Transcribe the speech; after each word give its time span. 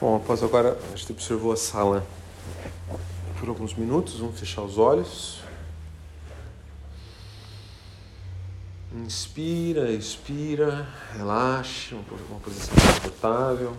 Bom, 0.00 0.14
após 0.14 0.44
agora 0.44 0.78
a 0.92 0.96
gente 0.96 1.10
observou 1.10 1.50
a 1.50 1.56
sala 1.56 2.06
por 3.40 3.48
alguns 3.48 3.74
minutos, 3.74 4.20
vamos 4.20 4.38
fechar 4.38 4.62
os 4.62 4.78
olhos. 4.78 5.40
Inspira, 8.94 9.90
expira, 9.90 10.86
relaxe, 11.16 11.96
uma 11.96 12.38
posição 12.38 12.76
confortável. 12.76 13.76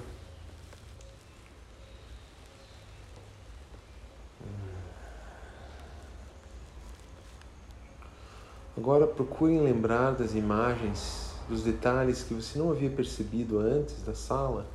Agora 8.78 9.08
procurem 9.08 9.62
lembrar 9.62 10.12
das 10.12 10.36
imagens, 10.36 11.32
dos 11.48 11.64
detalhes 11.64 12.24
que 12.24 12.34
você 12.34 12.60
não 12.60 12.72
havia 12.72 12.90
percebido 12.90 13.58
antes 13.58 14.04
da 14.04 14.14
sala 14.14 14.66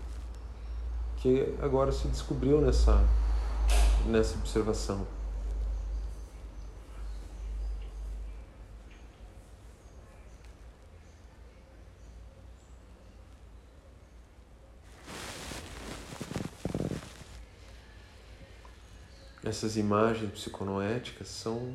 que 1.24 1.56
agora 1.58 1.90
se 1.90 2.06
descobriu 2.08 2.60
nessa, 2.60 3.02
nessa 4.04 4.36
observação. 4.36 5.06
Essas 19.42 19.78
imagens 19.78 20.30
psiconoéticas 20.30 21.28
são 21.28 21.74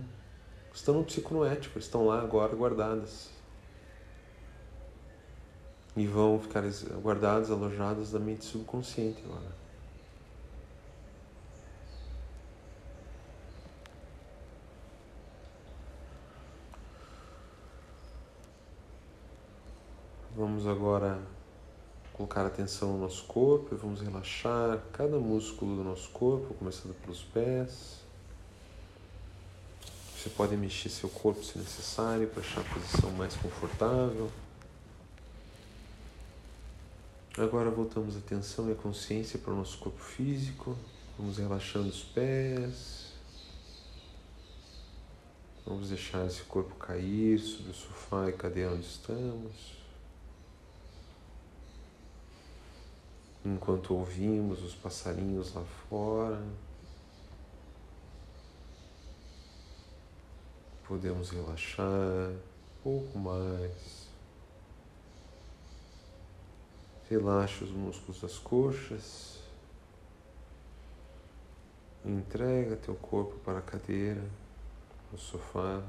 estão 0.71 0.93
no 0.93 1.04
psiconoético, 1.04 1.79
estão 1.79 2.05
lá 2.05 2.21
agora 2.21 2.55
guardadas 2.55 3.38
e 5.95 6.07
vão 6.07 6.39
ficar 6.39 6.63
guardados, 7.02 7.52
alojados 7.52 8.13
na 8.13 8.20
mente 8.20 8.45
subconsciente 8.45 9.21
agora. 9.25 9.59
Vamos 20.35 20.65
agora 20.65 21.20
colocar 22.13 22.46
atenção 22.46 22.93
no 22.93 22.99
nosso 22.99 23.26
corpo 23.26 23.74
e 23.74 23.77
vamos 23.77 24.01
relaxar 24.01 24.79
cada 24.93 25.18
músculo 25.18 25.77
do 25.77 25.84
nosso 25.84 26.09
corpo, 26.12 26.53
começando 26.53 26.93
pelos 27.01 27.24
pés. 27.24 27.99
Você 30.15 30.29
pode 30.29 30.55
mexer 30.55 30.90
seu 30.90 31.09
corpo 31.09 31.43
se 31.43 31.57
necessário 31.57 32.27
para 32.27 32.41
achar 32.41 32.62
a 32.62 32.74
posição 32.74 33.09
mais 33.12 33.35
confortável. 33.37 34.29
Agora 37.40 37.71
voltamos 37.71 38.18
a 38.18 38.20
atenção 38.20 38.68
e 38.68 38.73
a 38.73 38.76
consciência 38.76 39.40
para 39.40 39.54
o 39.54 39.55
nosso 39.55 39.77
corpo 39.77 40.01
físico. 40.01 40.76
Vamos 41.18 41.37
relaxando 41.37 41.87
os 41.87 42.04
pés. 42.04 43.13
Vamos 45.65 45.87
deixar 45.87 46.27
esse 46.27 46.41
corpo 46.41 46.76
cair 46.76 47.40
sobre 47.40 47.71
o 47.71 47.73
sofá 47.73 48.27
e 48.27 48.34
cadeira 48.34 48.73
onde 48.73 48.85
estamos. 48.85 49.77
Enquanto 53.46 53.96
ouvimos 53.96 54.62
os 54.62 54.76
passarinhos 54.76 55.53
lá 55.53 55.63
fora. 55.90 56.43
Podemos 60.85 61.29
relaxar 61.29 61.87
um 61.87 62.84
pouco 62.84 63.18
mais. 63.18 64.09
Relaxa 67.09 67.66
os 67.66 67.72
músculos 67.72 68.22
das 68.22 68.38
coxas. 68.38 69.40
Entrega 72.06 72.75
teu 72.75 72.94
corpo 72.94 73.35
para 73.40 73.57
a 73.57 73.62
cadeira, 73.63 74.24
o 75.12 75.18
sofá. 75.18 75.81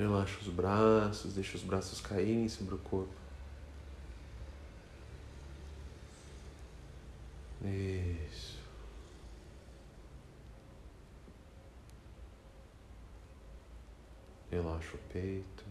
Relaxa 0.00 0.40
os 0.40 0.48
braços, 0.48 1.34
deixa 1.34 1.58
os 1.58 1.62
braços 1.62 2.00
caírem 2.00 2.48
sobre 2.48 2.74
o 2.74 2.78
corpo. 2.78 3.12
Isso. 7.62 8.58
Relaxa 14.50 14.96
o 14.96 14.98
peito. 15.12 15.66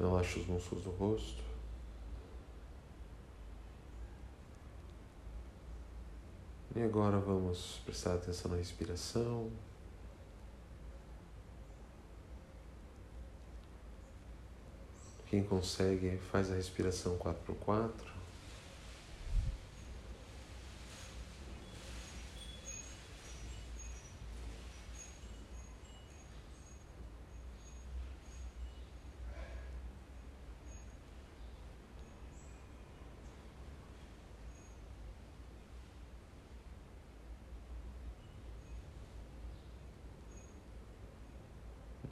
Relaxa 0.00 0.40
os 0.40 0.46
músculos 0.48 0.82
do 0.82 0.90
rosto. 0.90 1.55
E 6.76 6.82
agora 6.82 7.18
vamos 7.18 7.80
prestar 7.86 8.16
atenção 8.16 8.50
na 8.50 8.58
respiração. 8.58 9.50
Quem 15.30 15.42
consegue, 15.42 16.18
faz 16.30 16.52
a 16.52 16.54
respiração 16.54 17.16
4x4. 17.16 18.15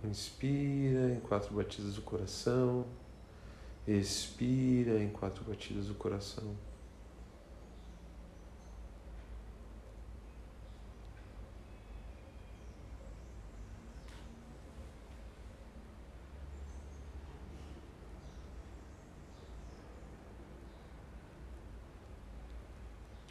Inspira 0.08 1.12
em 1.12 1.20
quatro 1.20 1.54
batidas 1.54 1.94
do 1.94 2.02
coração. 2.02 2.84
Expira 3.86 5.02
em 5.02 5.08
quatro 5.08 5.44
batidas 5.44 5.86
do 5.86 5.94
coração. 5.94 6.54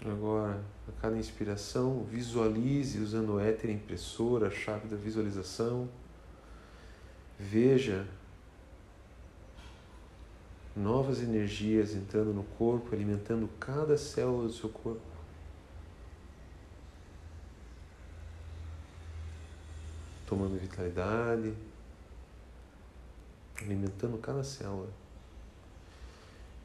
Agora, 0.05 0.61
a 0.88 1.01
cada 1.01 1.17
inspiração, 1.17 2.03
visualize 2.03 3.00
usando 3.00 3.35
o 3.35 3.40
éter 3.40 3.69
impressora, 3.69 4.47
a 4.47 4.51
chave 4.51 4.88
da 4.88 4.97
visualização. 4.97 5.88
Veja 7.44 8.08
novas 10.73 11.22
energias 11.22 11.94
entrando 11.94 12.34
no 12.34 12.44
corpo, 12.58 12.96
alimentando 12.96 13.50
cada 13.59 13.97
célula 13.97 14.47
do 14.47 14.53
seu 14.53 14.70
corpo. 14.70 15.02
Tomando 20.26 20.58
vitalidade, 20.58 21.53
alimentando 23.62 24.17
cada 24.20 24.44
célula. 24.46 24.90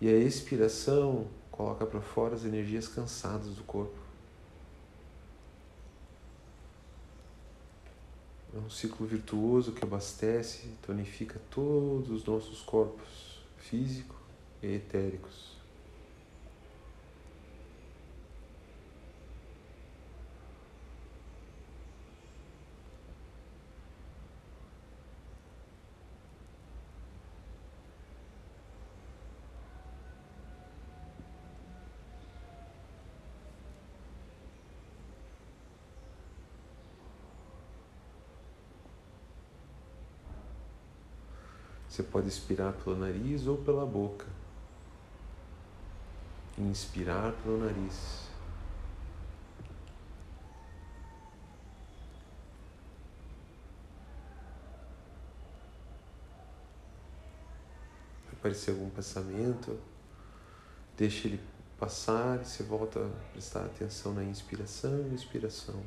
E 0.01 0.09
a 0.09 0.17
expiração 0.17 1.27
coloca 1.51 1.85
para 1.85 2.01
fora 2.01 2.37
as 2.37 2.45
energias 2.45 2.87
cansadas 2.87 3.57
do 3.57 3.65
corpo. 3.65 4.08
É 8.55 8.59
um 8.59 8.71
ciclo 8.71 9.07
virtuoso 9.07 9.73
que 9.73 9.85
abastece 9.85 10.69
tonifica 10.83 11.39
todos 11.51 12.11
os 12.11 12.25
nossos 12.25 12.63
corpos 12.63 13.43
físico 13.59 14.17
e 14.63 14.77
etéricos. 14.77 15.58
Você 41.89 42.03
pode 42.03 42.29
expirar 42.29 42.73
pelo 42.75 42.97
nariz 42.97 43.47
ou 43.47 43.57
pela 43.57 43.87
boca. 43.87 44.27
Inspirar 46.59 47.33
pelo 47.43 47.59
nariz. 47.59 48.29
aparecer 58.39 58.71
algum 58.71 58.89
pensamento, 58.89 59.79
deixe 60.97 61.29
ele 61.29 61.41
passar 61.79 62.41
e 62.41 62.45
você 62.45 62.63
volta 62.63 63.01
a 63.01 63.33
prestar 63.33 63.65
atenção 63.65 64.15
na 64.15 64.25
inspiração 64.25 65.09
e 65.11 65.15
expiração. 65.15 65.83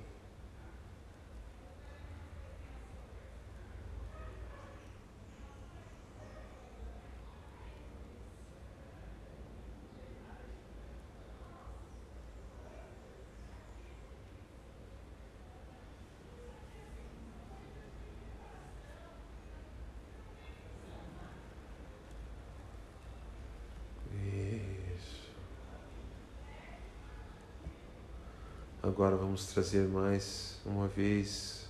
Agora 28.83 29.15
vamos 29.15 29.45
trazer 29.45 29.87
mais 29.87 30.59
uma 30.65 30.87
vez 30.87 31.69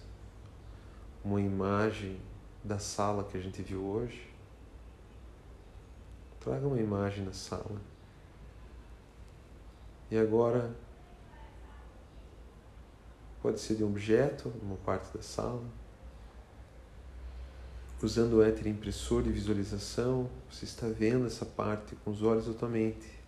uma 1.26 1.42
imagem 1.42 2.18
da 2.64 2.80
sala 2.80 3.26
que 3.26 3.38
a 3.38 3.42
gente 3.42 3.62
viu 3.62 3.84
hoje. 3.84 4.34
Traga 6.40 6.66
uma 6.66 6.80
imagem 6.80 7.26
da 7.26 7.34
sala. 7.34 7.82
E 10.10 10.18
agora 10.18 10.74
pode 13.42 13.60
ser 13.60 13.76
de 13.76 13.84
um 13.84 13.88
objeto, 13.88 14.48
uma 14.62 14.78
parte 14.78 15.14
da 15.14 15.22
sala. 15.22 15.66
Usando 18.02 18.38
o 18.38 18.42
éter 18.42 18.68
impressor 18.68 19.22
de 19.22 19.34
visualização, 19.34 20.30
você 20.50 20.64
está 20.64 20.88
vendo 20.88 21.28
essa 21.28 21.46
parte 21.46 21.94
com 21.98 22.12
os 22.12 22.24
olhos 22.24 22.48
da 22.48 22.54
tua 22.54 22.70
mente. 22.70 23.21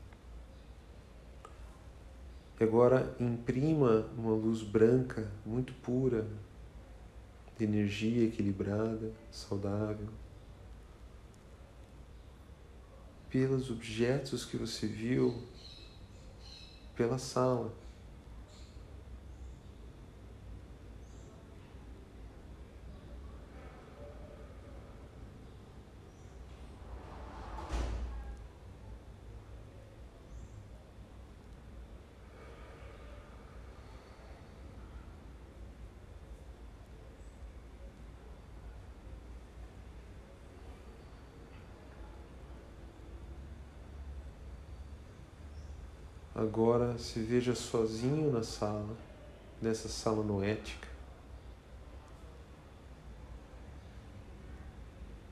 Agora 2.63 3.13
imprima 3.19 4.09
uma 4.17 4.31
luz 4.31 4.63
branca, 4.63 5.29
muito 5.45 5.73
pura, 5.73 6.25
de 7.57 7.65
energia 7.65 8.25
equilibrada, 8.25 9.11
saudável, 9.29 10.07
pelos 13.29 13.69
objetos 13.69 14.45
que 14.45 14.55
você 14.55 14.87
viu 14.87 15.43
pela 16.95 17.17
sala. 17.17 17.73
Agora 46.43 46.97
se 46.97 47.21
veja 47.21 47.55
sozinho 47.55 48.29
na 48.29 48.43
sala, 48.43 48.97
nessa 49.61 49.87
sala 49.87 50.21
noética. 50.21 50.89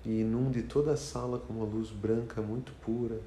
E 0.05 0.21
inunde 0.21 0.63
toda 0.63 0.93
a 0.93 0.97
sala 0.97 1.37
com 1.37 1.51
uma 1.51 1.65
luz 1.65 1.91
branca 1.91 2.41
muito 2.41 2.71
pura, 2.79 3.19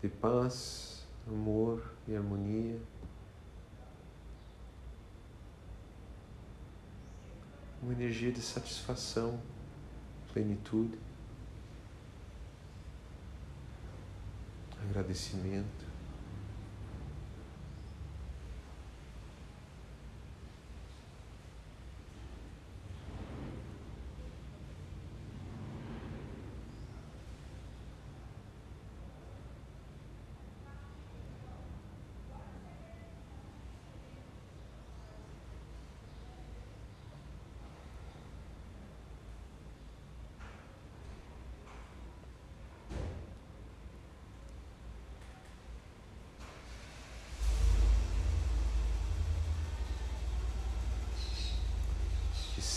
de 0.00 0.08
paz, 0.08 1.04
amor 1.26 1.82
e 2.06 2.14
harmonia. 2.14 2.80
Uma 7.82 7.92
energia 7.92 8.30
de 8.30 8.40
satisfação, 8.40 9.40
plenitude. 10.32 11.09
Agradecimento. 14.90 15.89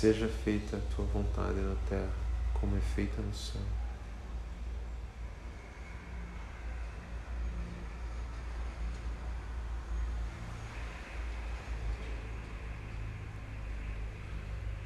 Seja 0.04 0.28
feita 0.28 0.76
a 0.76 0.80
tua 0.94 1.06
vontade 1.06 1.62
na 1.62 1.78
terra, 1.88 2.12
como 2.60 2.76
é 2.76 2.82
feita 2.82 3.22
no 3.22 3.34
céu. 3.34 3.62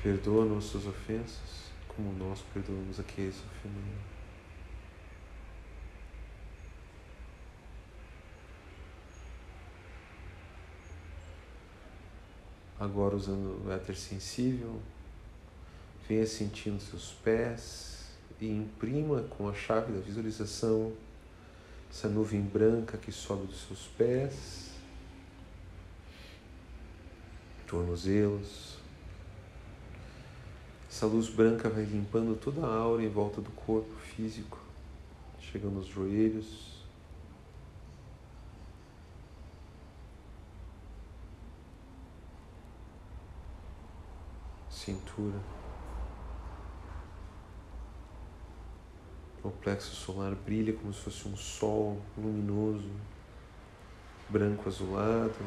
Perdoa 0.03 0.45
nossas 0.45 0.85
ofensas, 0.85 1.71
como 1.87 2.13
nós 2.13 2.43
perdoamos 2.53 2.99
aqueles 2.99 3.37
ofendendo. 3.37 3.97
Agora 12.79 13.15
usando 13.15 13.65
o 13.65 13.71
éter 13.71 13.95
sensível, 13.95 14.79
Venha 16.07 16.25
sentindo 16.25 16.81
seus 16.81 17.11
pés 17.23 18.07
e 18.39 18.47
imprima 18.47 19.23
com 19.23 19.49
a 19.49 19.53
chave 19.53 19.91
da 19.91 19.99
visualização 19.99 20.93
essa 21.89 22.07
nuvem 22.07 22.41
branca 22.41 22.97
que 22.97 23.11
sobe 23.11 23.47
dos 23.47 23.61
seus 23.61 23.87
pés, 23.97 24.71
tornozelos. 27.65 28.77
Essa 30.89 31.05
luz 31.05 31.29
branca 31.29 31.69
vai 31.69 31.83
limpando 31.83 32.37
toda 32.39 32.65
a 32.65 32.75
aura 32.75 33.03
em 33.03 33.09
volta 33.09 33.41
do 33.41 33.51
corpo 33.51 33.93
físico, 34.15 34.59
chegando 35.39 35.77
aos 35.77 35.87
joelhos. 35.87 36.77
Cintura. 44.69 45.56
O 49.47 49.51
plexo 49.51 49.95
solar 49.95 50.35
brilha 50.35 50.73
como 50.73 50.93
se 50.93 50.99
fosse 50.99 51.25
um 51.25 51.37
sol 51.37 52.01
luminoso, 52.17 52.91
branco 54.29 54.67
azulado, 54.67 55.37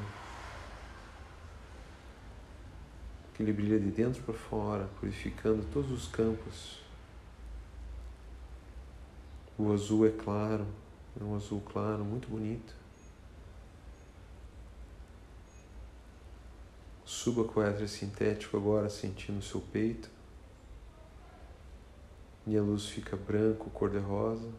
ele 3.39 3.53
brilha 3.53 3.79
de 3.79 3.91
dentro 3.91 4.23
para 4.23 4.33
fora, 4.33 4.89
purificando 4.99 5.67
todos 5.71 5.91
os 5.93 6.09
campos. 6.09 6.79
O 9.59 9.71
azul 9.71 10.07
é 10.07 10.11
claro, 10.11 10.67
é 11.21 11.23
um 11.23 11.37
azul 11.37 11.61
claro, 11.61 12.03
muito 12.03 12.27
bonito. 12.27 12.75
Suba 17.05 17.45
com 17.45 17.61
o 17.61 17.89
sintético 17.89 18.57
agora, 18.57 18.89
sentindo 18.89 19.41
o 19.41 19.43
seu 19.43 19.61
peito. 19.61 20.09
E 22.47 22.57
a 22.57 22.63
luz 22.63 22.87
fica 22.87 23.17
branco, 23.17 23.71
cor-de-rosa. 23.71 24.51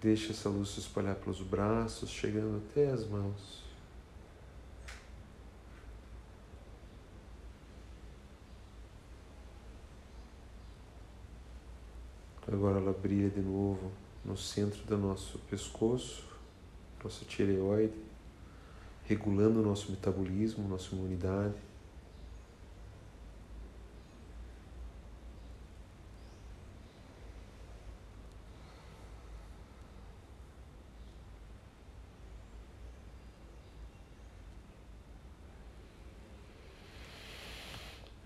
Deixa 0.00 0.32
essa 0.32 0.48
luz 0.48 0.70
se 0.70 0.80
espalhar 0.80 1.14
pelos 1.16 1.42
braços, 1.42 2.08
chegando 2.08 2.62
até 2.70 2.90
as 2.90 3.06
mãos. 3.06 3.62
Agora 12.52 12.78
ela 12.78 12.92
brilha 12.92 13.30
de 13.30 13.40
novo 13.40 13.92
no 14.24 14.36
centro 14.36 14.82
do 14.84 14.98
nosso 14.98 15.38
pescoço, 15.50 16.29
nossa 17.02 17.24
tireoide, 17.24 17.94
regulando 19.04 19.60
o 19.60 19.62
nosso 19.62 19.90
metabolismo, 19.90 20.68
nossa 20.68 20.94
imunidade. 20.94 21.54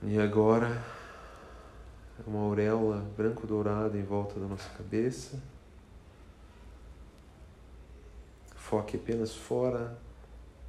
E 0.06 0.18
agora, 0.18 0.84
uma 2.26 2.40
auréola 2.40 3.04
branco-dourada 3.16 3.96
em 3.96 4.02
volta 4.02 4.38
da 4.38 4.46
nossa 4.46 4.68
cabeça. 4.76 5.53
Foque 8.64 8.96
apenas 8.96 9.34
fora 9.34 10.00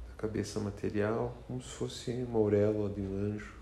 da 0.06 0.14
cabeça 0.18 0.60
material, 0.60 1.34
como 1.46 1.62
se 1.62 1.70
fosse 1.70 2.12
uma 2.24 2.38
auréola 2.38 2.90
de 2.90 3.00
um 3.00 3.16
anjo 3.16 3.54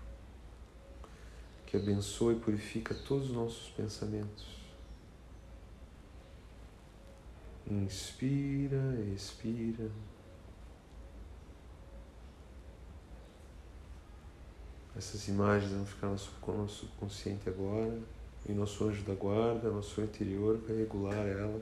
que 1.65 1.77
abençoa 1.77 2.33
e 2.33 2.39
purifica 2.39 2.93
todos 2.93 3.29
os 3.29 3.33
nossos 3.33 3.69
pensamentos. 3.69 4.45
Inspira, 7.65 8.99
expira. 9.15 9.89
Essas 14.97 15.29
imagens 15.29 15.71
vão 15.71 15.85
ficar 15.85 16.07
no 16.07 16.13
nosso 16.13 16.81
subconsciente 16.81 17.47
agora, 17.47 17.97
e 18.49 18.51
nosso 18.51 18.83
anjo 18.83 19.01
da 19.03 19.13
guarda, 19.13 19.71
nosso 19.71 20.01
interior, 20.01 20.57
vai 20.57 20.75
regular 20.75 21.25
ela 21.25 21.61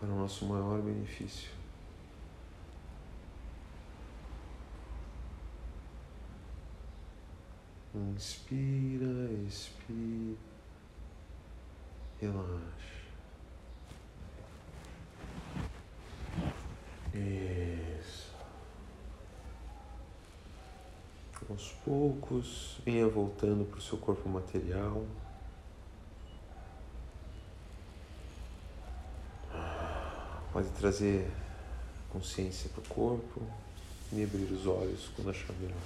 para 0.00 0.08
o 0.08 0.16
nosso 0.30 0.46
maior 0.46 0.80
benefício. 0.80 1.50
Inspira, 7.92 9.32
expira, 9.48 10.38
relaxa. 12.20 13.00
Isso. 17.12 18.30
aos 21.48 21.72
poucos, 21.84 22.80
venha 22.84 23.08
voltando 23.08 23.64
para 23.64 23.78
o 23.78 23.82
seu 23.82 23.98
corpo 23.98 24.28
material. 24.28 25.04
Pode 30.52 30.68
trazer 30.70 31.30
consciência 32.10 32.68
para 32.70 32.80
o 32.80 32.88
corpo 32.88 33.40
e 34.12 34.24
abrir 34.24 34.52
os 34.52 34.66
olhos 34.66 35.08
quando 35.14 35.30
achar 35.30 35.52
melhor. 35.60 35.76